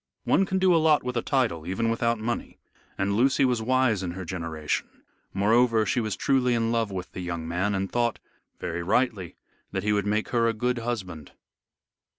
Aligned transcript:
One 0.23 0.47
can 0.47 0.57
do 0.57 0.73
a 0.75 0.81
lot 0.81 1.03
with 1.03 1.15
a 1.15 1.21
title 1.21 1.67
even 1.67 1.91
without 1.91 2.17
money, 2.17 2.57
and 2.97 3.15
Lucy 3.15 3.45
was 3.45 3.61
wise 3.61 4.01
in 4.01 4.13
her 4.13 4.25
generation. 4.25 4.89
Moreover, 5.31 5.85
she 5.85 5.99
was 5.99 6.15
truly 6.15 6.55
in 6.55 6.71
love 6.71 6.89
with 6.89 7.11
the 7.11 7.19
young 7.21 7.47
man, 7.47 7.75
and 7.75 7.91
thought, 7.91 8.17
very 8.59 8.81
rightly, 8.81 9.35
that 9.71 9.83
he 9.83 9.93
would 9.93 10.07
make 10.07 10.29
her 10.29 10.47
a 10.47 10.53
good 10.53 10.79
husband. 10.79 11.33